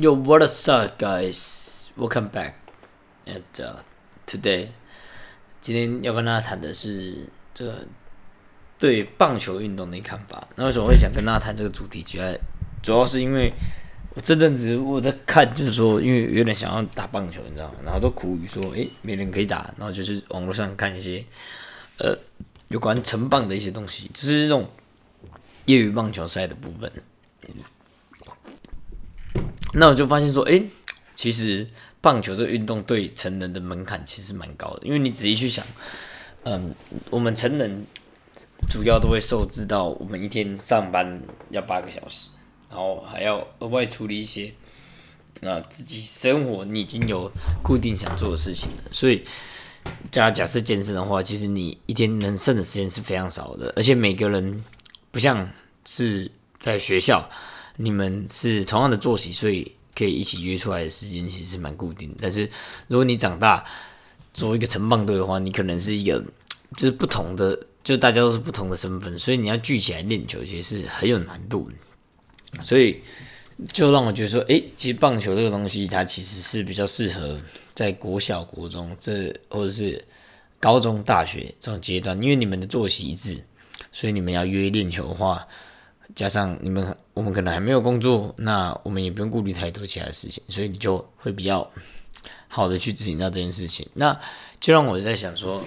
[0.00, 1.90] Yo, what is up, guys?
[1.96, 2.52] Welcome back.
[3.26, 3.42] And
[4.28, 4.68] today，
[5.60, 7.84] 今天要跟大家谈的是这个
[8.78, 10.46] 对棒球运动的看法。
[10.54, 12.00] 那为什么会想跟大家谈这个主题？
[12.04, 12.32] 主要
[12.80, 13.52] 主要是因为
[14.14, 17.80] 我这阵子我在看，就是说，因为有点想要打棒球，你知道吗？
[17.84, 19.74] 然后都苦于说，诶，没人可以打。
[19.76, 21.24] 然后就是网络上看一些
[21.96, 22.16] 呃
[22.68, 24.70] 有关成棒的一些东西，就是这种
[25.64, 26.88] 业余棒球赛的部分。
[29.74, 30.64] 那我就发现说，诶，
[31.14, 31.66] 其实
[32.00, 35.64] 棒球这个运动对成人的门槛其实蛮高的，因为你仔细去想，
[36.44, 36.74] 嗯，
[37.10, 37.84] 我们成人
[38.68, 42.30] 主要都会受制到我们一天上班要八个小时，
[42.70, 44.52] 然后还要额外处理一些
[45.42, 47.30] 啊自己生活你已经有
[47.62, 49.22] 固定想做的事情了，所以
[50.10, 54.64] 假假设健身的话，其实你一天能剩的时间是非常少的，而且每个人
[55.10, 55.50] 不像
[55.84, 57.28] 是在学校。
[57.80, 62.16] 你们是同样的作息，所以可以一起约出来的时间其实是蛮固定的。
[62.20, 62.42] 但是
[62.88, 63.64] 如果你长大
[64.34, 66.22] 做一个成棒队的话，你可能是一个
[66.76, 71.70] 就是不同的，就大家都是不同的身份，所以你要聚起来练球其实是很有难度。
[72.62, 73.00] 所以
[73.72, 77.40] 就让我觉得说，诶，其实棒球这个东西它其实是比较适合
[77.74, 80.04] 在国小、国中这或者是
[80.58, 83.42] 高中、大学这种阶段，因为你们的作息一致，
[83.92, 85.46] 所以你们要约练球的话。
[86.14, 91.70] 加上你们，我们可能还没有工作，那我们也不用顾虑太多其他事情，所以你就会比较
[92.48, 93.86] 好的去执行到这件事情。
[93.94, 94.18] 那
[94.58, 95.62] 就让我在想说，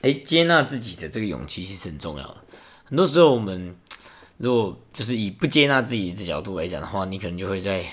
[0.00, 2.36] 哎，接纳自己的这个勇气其实很重要。
[2.84, 3.76] 很多时候，我们
[4.38, 7.84] 如果就是以不接纳自己的角度来讲的话，你可能就会在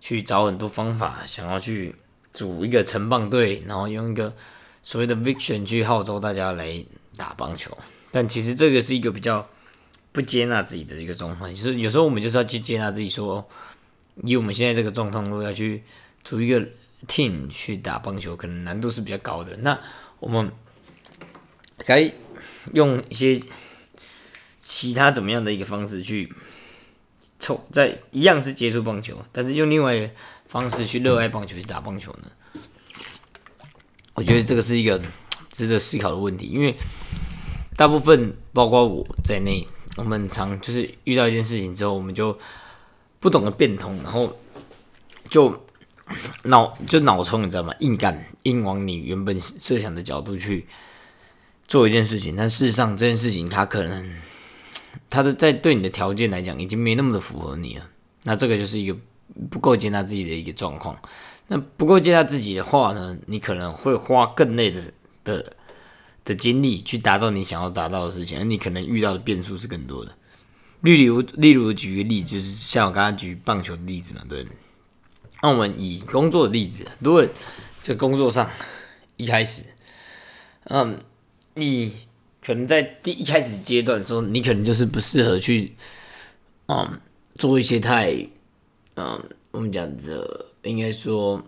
[0.00, 1.94] 去找很多方法，想要去
[2.32, 4.34] 组一个城棒队，然后用一个
[4.82, 6.84] 所谓的 vision 去号召大家来
[7.16, 7.76] 打棒球。
[8.10, 9.46] 但其实这个是一个比较。
[10.16, 13.46] 不接纳自己的一个状况，就是有时候我们就是要去接纳自己，说
[14.22, 15.82] 以我们现在这个状况，如果要去
[16.24, 16.58] 组一个
[17.06, 19.54] team 去打棒球，可能难度是比较高的。
[19.58, 19.78] 那
[20.18, 20.50] 我们
[21.84, 22.10] 该
[22.72, 23.38] 用一些
[24.58, 26.32] 其他怎么样的一个方式去
[27.38, 30.10] 凑，在一样是接触棒球，但是用另外一个
[30.46, 32.62] 方式去热爱棒球去打棒球呢？
[34.14, 34.98] 我觉得这个是一个
[35.50, 36.74] 值得思考的问题，因为
[37.76, 39.68] 大部分包括我在内。
[39.96, 42.38] 我们常就是遇到一件事情之后，我们就
[43.18, 44.38] 不懂得变通，然后
[45.30, 45.58] 就
[46.44, 47.74] 脑就脑冲，你知道吗？
[47.80, 50.66] 硬干，硬往你原本设想的角度去
[51.66, 52.36] 做一件事情。
[52.36, 54.14] 但事实上，这件事情它可能
[55.08, 57.88] 它的在对你的条件来讲，已经没那么的符合你了。
[58.24, 58.96] 那这个就是一个
[59.50, 60.96] 不够接纳自己的一个状况。
[61.48, 64.82] 那不够接纳自己的话呢，你可能会花更累的
[65.24, 65.52] 的。
[66.26, 70.12] 的精力去达到你想要达到的事情，而你可能遇到的变数是更多的。
[70.82, 74.44] 例如，例如举个例子，就是像我刚刚举棒球的例子嘛，对。
[75.40, 77.24] 那我们以工作的例子，如果
[77.80, 78.50] 在工作上
[79.16, 79.62] 一开始，
[80.64, 80.98] 嗯，
[81.54, 81.92] 你
[82.44, 85.76] 可能在第一开始阶段说，你可能就是不适合去，
[86.66, 87.00] 嗯，
[87.36, 88.12] 做一些太，
[88.96, 89.22] 嗯，
[89.52, 91.40] 我们讲的应该说。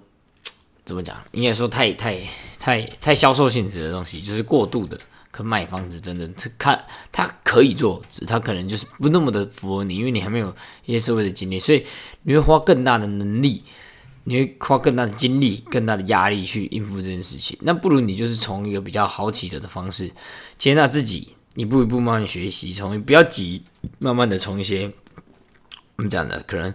[0.89, 1.15] 怎么讲？
[1.33, 2.19] 应该说太太
[2.59, 4.99] 太太销售性质的东西，就是过度的，
[5.31, 10.49] 可买房子等等，他看他可以做，只他可能就是不那么的符合你，因为你还没有
[10.87, 11.85] 一些社会的经历，所以
[12.23, 13.63] 你会花更大的能力，
[14.25, 17.59] 你会花更大的精力、更大的压力去应付这件事情。
[17.61, 20.11] 那不如你就是从一个比较好起的的方式，
[20.57, 23.63] 接纳自己，一步一步慢慢学习，从不要急，
[23.99, 24.91] 慢慢的从一些
[25.97, 26.75] 我们讲的可能。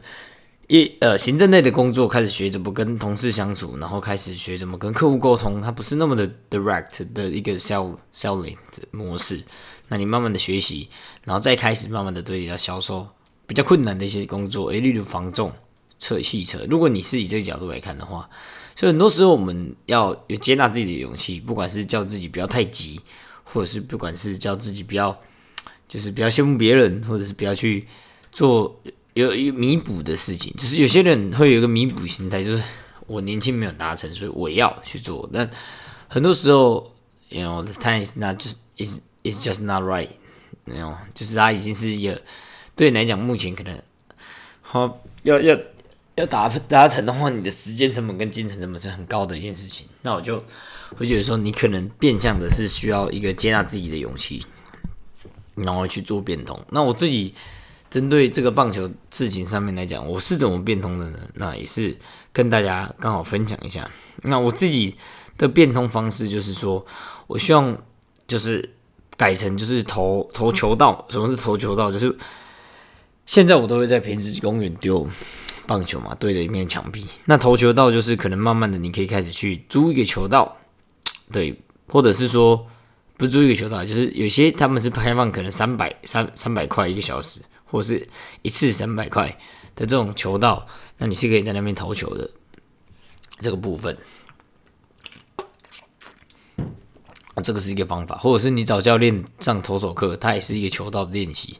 [0.67, 9.43] 一呃，行政类的工作开始学怎么跟同事相处，然后开始学怎么跟客户沟通，它不是那么的 direct 的一个 sell selling 的模式。
[9.89, 10.87] 那你慢慢的学习，
[11.25, 13.05] 然后再开始慢慢的对你要销售
[13.45, 15.51] 比较困难的一些工作，诶，例如防重、
[15.99, 16.65] 测汽车。
[16.69, 18.29] 如果你是以这个角度来看的话，
[18.73, 23.01] 所以很多时候我们要有接纳自己的勇气，不管是叫自己不要太急，
[23.43, 25.15] 或者是不管是叫自己不要，
[25.89, 27.85] 就是不要羡慕别人，或者是不要去
[28.31, 28.81] 做。
[29.13, 32.63] 有有弥补的事情，就是有些人会有一个弥补心态，就是
[33.05, 35.29] 我年轻没有达成，所以我要去做。
[35.31, 35.47] 但
[36.07, 36.91] 很多时候
[37.29, 40.09] ，y o u know the time is not just is is just not right，
[40.65, 42.19] 那种就是他已经是一个
[42.75, 43.79] 对你来讲，目前可能
[44.63, 45.55] 好要要
[46.15, 49.85] 要达达成的话，你的时间成本跟精神成本是很高的一件事情。
[50.01, 50.43] 那我就
[50.97, 54.43] 会觉得说，你可能变相的是需要一个接纳自己的勇气，
[55.53, 56.59] 然后去做变通。
[56.71, 57.35] 那我自己。
[57.93, 61.19] 针对这个棒球事情上面来讲，我是怎么变通的呢？
[61.35, 61.95] 那也是
[62.31, 63.87] 跟大家刚好分享一下。
[64.23, 64.95] 那我自己
[65.37, 66.83] 的变通方式就是说，
[67.27, 67.77] 我希望
[68.25, 68.67] 就是
[69.15, 71.05] 改成就是投投球道。
[71.07, 71.91] 什么是投球道？
[71.91, 72.17] 就是
[73.27, 75.07] 现在我都会在平时公园丢
[75.67, 77.05] 棒球嘛，对着一面墙壁。
[77.25, 80.57] 那投球道就是可能慢慢的，你可以开始去租一个球道，
[81.31, 81.55] 对，
[81.89, 82.65] 或者是说
[83.17, 87.39] 不租一个球道，就是有些他们是开放可能三百三三百块一个小时，
[87.73, 88.07] 或是
[88.43, 89.27] 一次三百块
[89.75, 90.67] 的这种球道，
[90.99, 92.29] 那你是可以在那边投球的
[93.39, 93.97] 这个部分。
[97.41, 101.57] 这个是一个方法，或者是你找教练上投手课，它也是一个球道的练习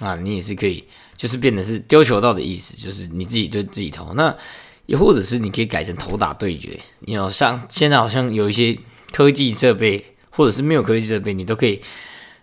[0.00, 0.84] 啊，你也是可以，
[1.16, 4.12] 就是变得是丢球道的意思，就是你自己对自己投。
[4.12, 4.36] 那
[4.84, 8.78] 也或者是你可以改成投打对决，你要像现在好像有一些
[9.10, 11.80] 科技设备，或者是没有科技设备，你都可以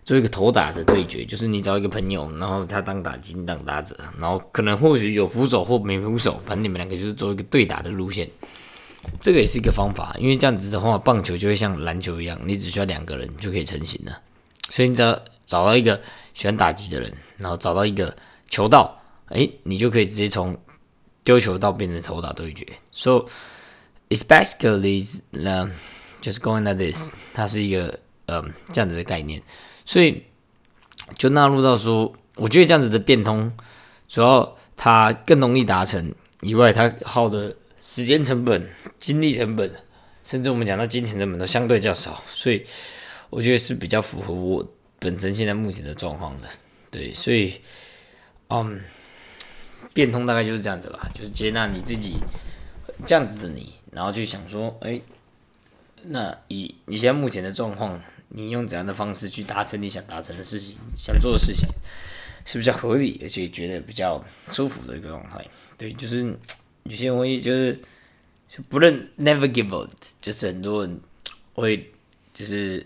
[0.06, 8.30] 做一个投打的对决，就是你找一个朋友，然后他当打击，你当打者，然后可能或许有扶手或没扶手，反正你们两个就是做一个对打的路线。
[9.20, 14.22] 这个也是一个方法，因为这样子的话，棒球就会像篮球一样，你只需要两个人就可以成型了。
[14.70, 16.00] 所以你只要找到一个
[16.36, 18.16] 喜欢打击的人，然后找到一个
[18.48, 19.00] 球道，
[19.30, 20.56] 哎，你就可以直接从
[21.24, 22.68] 丢球道变成投打对决。
[22.92, 23.26] So
[24.10, 25.04] it's basically
[25.34, 25.72] um
[26.22, 29.42] just going like this，它是一个嗯这样子的概念。
[29.86, 30.24] 所以
[31.18, 33.56] 就纳入到说，我觉得这样子的变通，
[34.08, 37.56] 主要它更容易达成以外，它耗的。
[37.88, 38.68] 时间成本、
[39.00, 39.72] 精力成本，
[40.22, 42.66] 甚至我们讲到金钱成本都相对较少，所以
[43.30, 44.68] 我觉得是比较符合我
[45.00, 46.48] 本身现在目前的状况的。
[46.92, 47.54] 对，所以，
[48.50, 48.82] 嗯，
[49.94, 52.16] 变通大概就是这样子吧，就是接纳你自己
[53.06, 55.00] 这样子的你，然后去想说，哎，
[56.02, 58.02] 那以你现在目前的状况，
[58.36, 61.68] 你用怎样的方式去达成你想达成的事情、想做的事情，
[62.46, 65.44] 是比较合理，而且觉得比较舒服的一个状态。
[65.78, 66.38] 对，就是。
[66.88, 67.80] 有些人会就是
[68.48, 69.92] 就不认 never give up，
[70.22, 71.02] 就是很多人
[71.56, 71.92] 会
[72.32, 72.86] 就是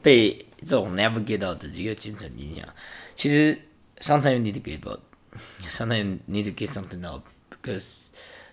[0.00, 2.66] 被这种 never give up 的一个精神影响。
[3.14, 3.58] 其实
[3.98, 8.06] sometimes you need to give up，sometimes you need to get something up because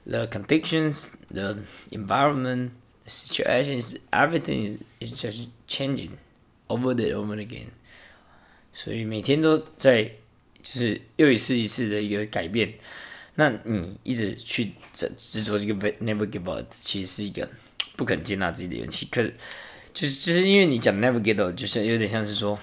[0.03, 1.55] the conditions, the
[1.91, 2.71] environment,
[3.10, 6.10] situations, everything is is just changing
[6.68, 7.68] over and over again。
[8.72, 10.04] 所以每天都在
[10.62, 12.74] 就是又一次一次的一个改变。
[13.36, 17.48] 那你一直去执执着这个 never give up，其实是一个
[17.96, 19.06] 不肯接纳自己的勇气。
[19.10, 19.22] 可
[19.92, 22.58] 就是就是因为你讲 never give up，就是有点像是说，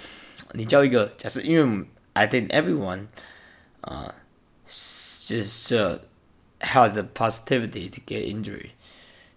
[0.53, 3.07] 你叫一个假设，因为 I think everyone
[3.81, 4.13] 啊，
[4.65, 6.01] 就是
[6.59, 8.71] has a positivity to get injury。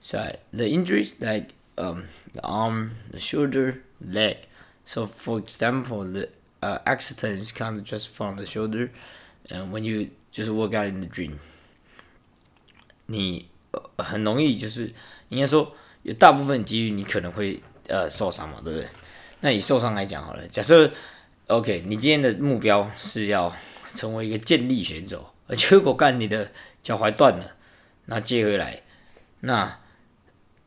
[0.02, 4.38] So the injuries like um the arm, the shoulder, leg.
[4.84, 6.30] So for example, the
[6.62, 8.90] uh, accident is kind of just from the shoulder,
[9.50, 11.38] and when you just work out in the dream，
[13.06, 13.48] 你
[13.98, 14.92] 很容易就是
[15.30, 18.88] 应该说有大部分机遇你可能会呃受伤嘛，对不对？
[19.42, 20.92] 那以受伤来讲好了，假设
[21.48, 23.54] OK，你今天的目标是要
[23.96, 26.52] 成为一个健力选手，而结果干你的
[26.82, 27.56] 脚踝断了，
[28.06, 28.82] 那接回来，
[29.42, 29.80] 那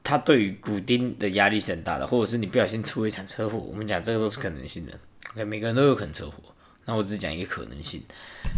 [0.05, 4.93] 他对于骨钉的压力是很大的，或者是你不小心出了一场车祸，我们讲这个都是可能性的
[5.33, 6.41] ，OK，每个人都有可能车祸。
[6.85, 8.03] 那我只讲一个可能性，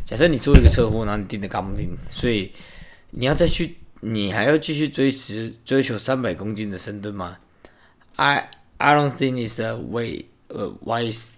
[0.05, 2.51] 假设你出了一个车祸，然后你钉的钢钉，所以
[3.13, 7.39] 你要再去，你还要继续追持追求三百公斤的深蹲吗
[8.17, 11.29] ？I I don't think it's a way a wise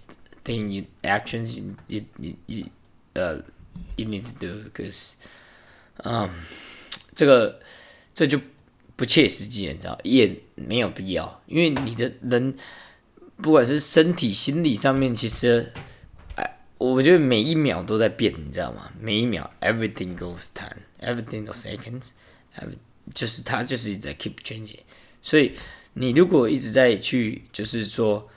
[0.43, 2.65] thing in actions you you you
[3.13, 3.35] 呃
[3.95, 5.13] you need to do，because
[5.97, 6.27] 嗯，
[7.13, 7.59] 这个
[8.15, 8.39] 这就
[8.99, 12.53] 不切实际，你知道，也没有必要，因为你的人
[13.37, 15.71] 不管是身体、心理上面，其实。
[16.35, 18.91] 哎我觉得每一秒都在变，你知道吗？
[18.99, 22.11] 每一秒，everything goes time，everything goes seconds，
[23.13, 24.79] 就是它就是一直在 keep changing。
[25.21, 25.53] 所以
[25.93, 28.27] 你如果一直在去，就是说，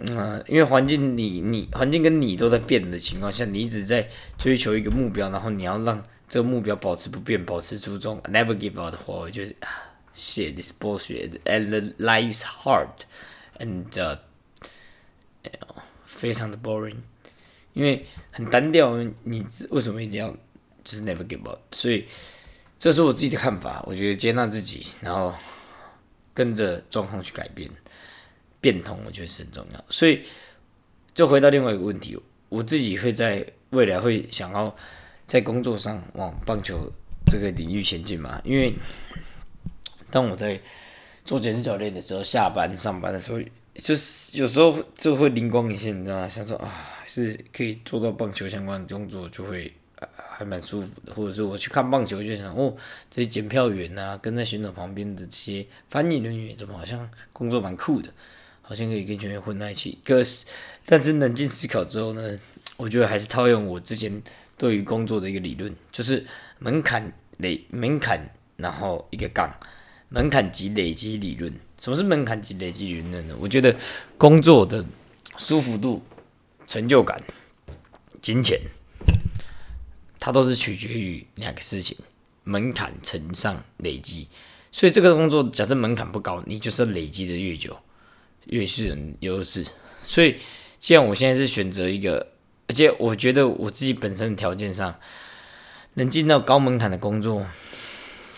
[0.00, 9.56] 嗯，因为环境你你环境跟你都在变的情况下，你一直在追求一个目标，然后你要让这个目标保持不变，保持初衷，never give up 的话，我就是
[10.16, 14.18] shit，this bullshit，and the life is hard，and
[16.04, 16.98] 非常的 boring。
[17.72, 20.30] 因为很单调，你为什么一定要
[20.84, 21.58] 就是 never give up？
[21.72, 22.06] 所以
[22.78, 23.82] 这是我自己的看法。
[23.84, 25.34] 我觉得接纳自己，然后
[26.32, 27.68] 跟着状况去改变，
[28.60, 29.84] 变通，我觉得是很重要。
[29.88, 30.24] 所以
[31.12, 32.16] 就回到另外一个问题，
[32.48, 34.76] 我自己会在未来会想要
[35.30, 36.90] 在工作上往棒球
[37.24, 38.40] 这个领域前进嘛？
[38.42, 38.74] 因为
[40.10, 40.60] 当我在
[41.24, 43.40] 做健身教练的时候，下班上班的时候。
[43.72, 46.28] 就是有时候就会灵光一现，你知道吗？
[46.28, 46.68] 想说啊，
[47.06, 49.72] 是可以做到棒球相关的工作，就会
[50.12, 51.14] 还蛮舒服的。
[51.14, 52.74] 或者是我去看棒球，就想哦，
[53.08, 58.12] 这些检票员啊，跟在选手旁边的这些翻译人员，怎么好像工作蛮酷的，
[58.60, 59.96] 好像可以跟球员混在一起。
[60.04, 60.44] 可是，
[60.84, 62.38] 但是冷静思考之后呢，
[62.76, 64.20] 我觉得还是套用我之前
[64.60, 66.26] 对于工作的一个理论，就是
[66.58, 68.20] 门槛累门槛，
[68.58, 69.50] 然后一个杠
[70.10, 71.50] 门槛及累积理论。
[71.78, 73.34] 什么是门槛及累积理论呢？
[73.40, 73.74] 我觉得
[74.18, 74.84] 工作的
[75.38, 76.02] 舒服度、
[76.66, 77.18] 成就感、
[78.20, 78.60] 金钱，
[80.18, 81.96] 它都是取决于两个事情：
[82.44, 84.28] 门槛乘上累积。
[84.70, 87.74] 所以这个工作假设门槛不高，你就是累积的越久，
[88.44, 89.64] 越是人优势。
[90.04, 90.36] 所以，
[90.78, 92.29] 既然我现在是选择一个，
[92.70, 94.94] 而且我觉得我自己本身的条件上，
[95.94, 97.44] 能进到高门槛的工作，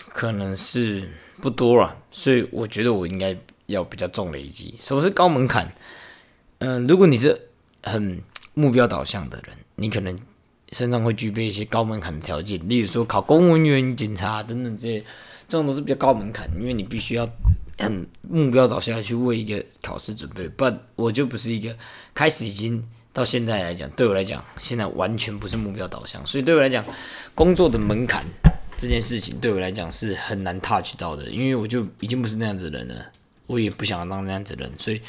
[0.09, 1.07] 可能是
[1.39, 1.95] 不多了。
[2.09, 3.37] 所以我觉得我应该
[3.67, 4.73] 要比较重累积。
[4.79, 5.71] 什么是高门槛？
[6.57, 7.49] 嗯，如果你是
[7.83, 8.23] 很
[8.55, 10.17] 目标导向的人，你可能
[10.71, 15.03] 身上会具备一些高门槛的条件，例如说考公务员、警察等等这些。
[15.47, 17.29] 这种都是比较高门槛，因为你必须要
[17.77, 20.47] 很目标导向去为一个考试准备。
[20.47, 21.77] 不，我就不是一个
[22.15, 22.83] 开始已经
[23.13, 26.25] 到现在来讲，对我来讲，现在完全不是目标导向。
[26.25, 26.83] 所以对我来讲，
[27.35, 28.25] 工作的门槛
[28.75, 33.05] 这件事情对我来讲是很难 touch 到的，因为我就已经不是那样子的人了，
[33.45, 34.99] 我也不想要当那样子的人，所以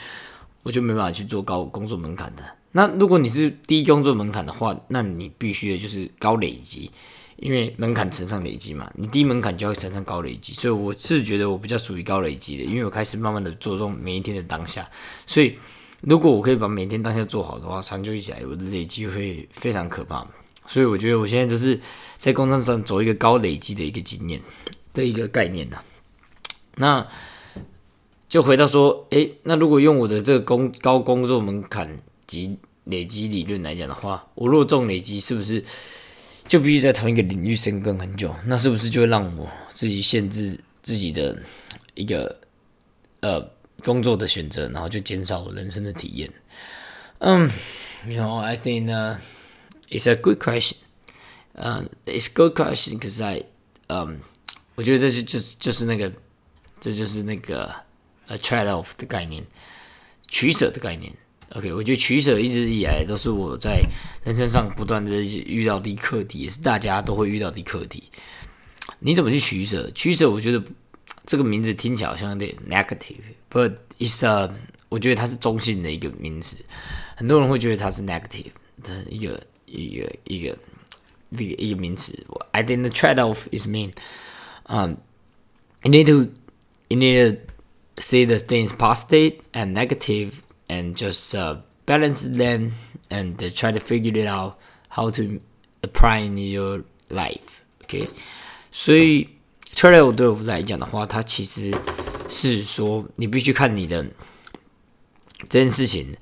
[0.63, 2.43] 我就没办法去做高工作门槛的。
[2.73, 6.91] 那如果你是低工作门槛的话，那你必须的就是高累积。
[7.37, 14.89] 因为门槛乘上累积嘛，你低门槛就要乘上高累积，所以我是觉得我比较属于高累积的，因为我开始慢慢的着重每一天的当下，
[15.27, 15.59] 所以
[16.07, 20.27] 如果我可以把每天当下做好的话，长久起来我的累积会非常可怕，
[20.67, 21.81] 所以我觉得我现在就是
[22.19, 24.41] 在工作上走一个高累积的一个经验
[24.93, 25.79] 的一个概念呢。
[26.77, 27.07] 那
[28.29, 35.65] 就回到说，诶，那如果用我的这个工高工作门槛及累积理论来讲的话，我若重累积是不是？
[36.47, 41.35] 就必须在同一个领域深耕很久，那是不是就会让我自己限制自己的
[41.95, 42.39] 一个
[43.21, 43.41] 呃
[43.85, 46.31] 工作的选择，然后就减少我人生的体验？
[47.19, 47.51] 嗯
[48.07, 49.17] ，You know, I think uh,
[49.91, 50.77] it's a good question.
[51.53, 53.45] 嗯，It's good question because I
[53.89, 54.21] 嗯，
[54.75, 56.11] 我觉得这是就是就是那个
[56.81, 57.73] 这就是那个
[58.27, 59.45] a trade off 的概念，
[60.27, 61.15] 取舍的概念。
[61.51, 63.81] OK，我觉得取舍一直以来都是我在
[64.25, 68.11] 人生上不断的遇到的课题，也是大家都会遇到的课题。
[68.99, 69.89] 你怎么去取舍？
[69.93, 70.61] 取舍，我觉得
[71.26, 74.54] 这个名字听起来好像有点 negative，but it's a，
[74.90, 76.58] 我觉得它是中性的一个名词。
[77.16, 78.52] 很多人会觉得它是 negative
[78.84, 80.58] 的一个一个一个
[81.30, 82.14] 一个一个名词。
[82.52, 83.94] I think the trade-off is mean，
[84.64, 84.98] 嗯，
[85.84, 86.32] you need to
[86.88, 87.42] you need to
[88.02, 91.56] see the things positive and negative。and just uh,
[91.88, 92.74] balance them
[93.10, 94.56] and uh, try to figure it out
[94.90, 95.42] how to
[95.82, 97.64] apply in your life.
[97.84, 98.08] OK，
[98.72, 99.30] 所以 trade
[99.75, 101.71] Trail 对我来讲的话，它其实
[102.29, 104.05] 是说你必须看你的
[105.49, 106.15] 这件事情。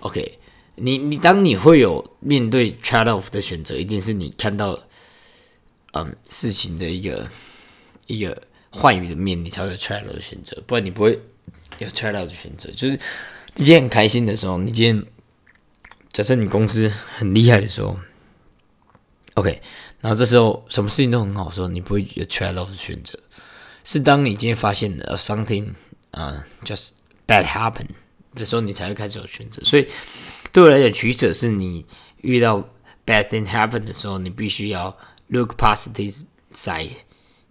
[0.00, 0.38] OK，
[0.76, 4.78] 你你当你会有面对 trade off 的选择，一定是你看到
[5.92, 7.28] 嗯事情的一个
[8.06, 11.20] 一个坏的面，你才会有 trade off 的选择，不然你不会
[11.78, 12.98] 有 trade off 的选择，就是。
[13.54, 15.04] 你今天很开心的时候，你今天
[16.12, 17.98] 假设你公司很厉害的时候
[19.38, 19.62] ，OK，
[20.00, 23.18] 然后这时候什么事情都很好，时候你不会有 trade off 选择，
[23.84, 25.72] 是当你今天发现了 something
[26.10, 26.90] 啊 just
[27.26, 27.86] bad happen
[28.34, 29.62] 的时候，你才会开始有选择。
[29.62, 29.86] 所以
[30.52, 31.86] 对我来讲，取舍是你
[32.22, 32.58] 遇到
[33.06, 34.96] bad thing happen 的时候，你必须要
[35.28, 36.90] look past this side，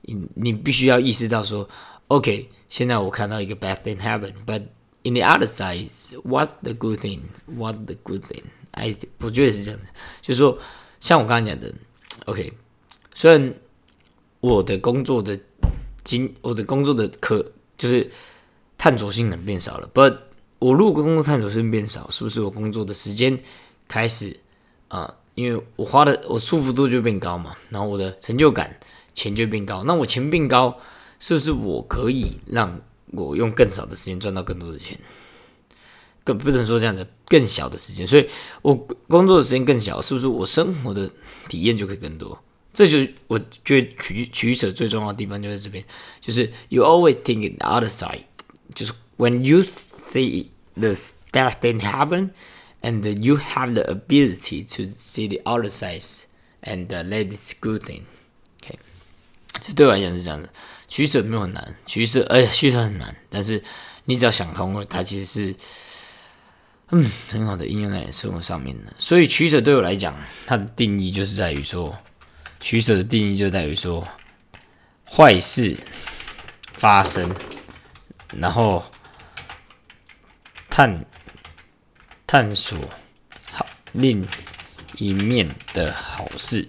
[0.01, 1.69] 你你必须要意识到说
[2.07, 4.63] ，OK，现在我看到一个 bad thing happen，but
[5.03, 5.89] In the other side,
[6.25, 7.29] what's the good thing?
[7.45, 8.43] What the good thing?
[8.71, 9.85] I 我觉得是这样子，
[10.21, 10.59] 就是说，
[10.99, 11.73] 像我刚才讲的
[12.25, 12.53] ，OK，
[13.13, 13.53] 虽然
[14.39, 15.39] 我的工作的
[16.03, 18.09] 经，我的工作的可就是
[18.77, 20.17] 探索性能变少了，But
[20.59, 23.39] 我如果工作探索性变少，是不是我工作的时间
[23.87, 24.39] 开始
[24.87, 25.15] 啊？
[25.35, 28.79] 因为我花的我舒服度就变高嘛，然后我的成就感
[29.13, 30.79] 钱就变高，那我钱变高，
[31.19, 32.81] 是不是我可以让？
[33.13, 34.99] 我用更少的时间赚到更多的钱，
[36.27, 38.27] 更不能说这样的更小的时间，所以
[38.61, 38.75] 我
[39.07, 41.09] 工作的时间更小，是不是我生活的
[41.47, 42.37] 体验就可以更多？
[42.73, 45.81] 这就我觉得取取舍最重要的地方就在这边，
[46.19, 48.23] 就是 you always think the other side，
[48.75, 49.63] 就是 when you
[50.11, 50.89] see the
[51.31, 52.31] bad thing happen
[52.81, 56.03] and you have the ability to see the other side
[56.61, 58.77] and let it good thing，OK，
[59.61, 60.49] 这对我来讲是这样的。
[60.89, 63.61] 取舍没有很难，取舍哎，取舍很难，但是
[64.05, 65.55] 你只要想通了，它其实是
[66.91, 68.93] 嗯很好的应用在你生活上面的。
[68.97, 70.15] 所以取舍对我来讲，
[70.45, 71.97] 它的定义就是在于说，
[72.59, 74.07] 取舍的定义就在于说，
[75.05, 75.75] 坏事
[76.73, 77.29] 发生，
[78.37, 78.83] 然后
[80.69, 81.05] 探
[82.25, 82.77] 探索
[83.51, 84.25] 好另
[84.95, 86.67] 一面的好事。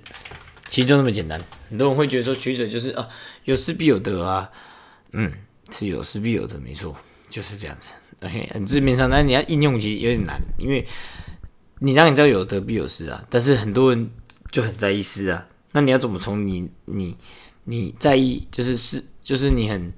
[0.68, 1.40] 其实就那么简单。
[1.70, 3.08] 很多人会觉得说取舍就是啊，
[3.44, 4.50] 有失必有得啊。
[5.12, 5.32] 嗯，
[5.70, 6.94] 是有失必有得，没错，
[7.30, 7.94] 就是这样子。
[8.20, 10.86] OK，很字面上，但你要应用其实有点难，因为
[11.80, 13.24] 你让你知道有得必有失啊。
[13.30, 14.10] 但是很多人
[14.50, 15.46] 就很在意失啊。
[15.72, 17.16] 那你要怎么从你你
[17.64, 19.92] 你在意就是失，就是你很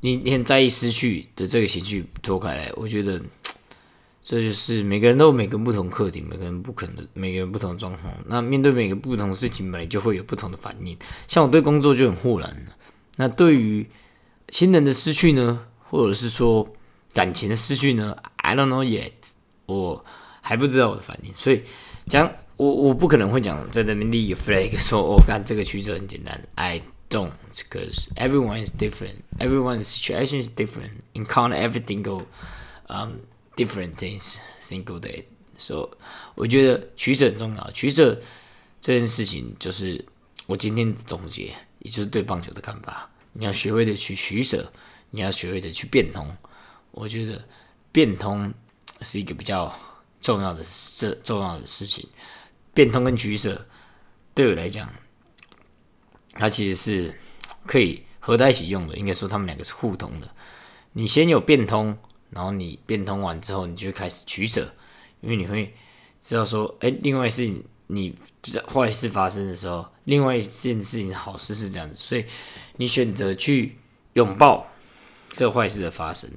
[0.00, 2.72] 你你很在意失去的这个情绪脱开来？
[2.76, 3.20] 我觉得。
[4.26, 8.10] 这就是每个人都有每个不同课题，每个人不可能，每个人不同状况。
[8.26, 10.96] 那面对每个不同的事情，本来就会有不同的反应。
[11.28, 12.66] 像我对工作就很豁然
[13.16, 13.86] 那对于
[14.48, 16.66] 新人的失去呢，或者是说
[17.14, 19.12] 感情的失去呢？I don't know yet，
[19.64, 20.04] 我
[20.42, 21.32] 还不知道我的反应。
[21.32, 21.62] 所以
[22.06, 26.38] 讲我我不可能会讲在这边立一个 flag 说，我看这个取舍很简单。
[26.56, 33.12] I don't，because everyone is different，everyone's situation is different，encounter everything go，um。
[33.56, 35.26] Different things, single day.
[35.56, 35.90] So，
[36.34, 37.70] 我觉得取舍很重要。
[37.70, 38.18] 取舍
[38.80, 40.04] 这件事情，就是
[40.48, 43.08] 我今天总结，也就是对棒球的看法。
[43.32, 44.72] 你要学会的去取舍，
[45.10, 46.36] 你要学会的去变通。
[46.94, 47.44] 我觉得
[47.92, 48.52] 变通
[49.02, 49.72] 是一个比较
[50.20, 52.08] 重要的事，重要的事情。
[52.72, 53.66] 变通跟取舍
[54.34, 54.92] 对我来讲，
[56.32, 57.14] 它其实是
[57.66, 58.96] 可以合在一起用的。
[58.96, 60.28] 应该说，他们两个是互通的。
[60.92, 61.96] 你先有变通。
[62.30, 64.74] 然后你变通完之后，你就开始取舍，
[65.20, 65.72] 因为你会
[66.20, 67.48] 知道说，哎，另外是
[67.86, 68.12] 你
[68.66, 72.24] 坏事发生的时候，另外一件事情好事是这样子，所以
[72.74, 73.78] 你选择去
[74.14, 74.66] 拥抱
[75.28, 76.28] 这坏事的发生，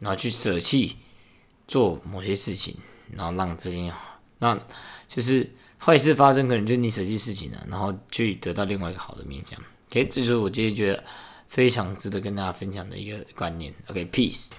[0.00, 0.96] 然后去舍弃
[1.68, 2.76] 做某些事情，
[3.14, 3.92] 然后让这件，
[4.38, 4.58] 那
[5.06, 9.56] 就是坏事发生，可能就是你舍弃事情了，然后去得到另外一个好的面向。
[9.90, 11.04] OK，这就是我今天觉得
[11.48, 13.72] 非常值得跟大家分享的一个观念。
[13.88, 14.50] OK，peace。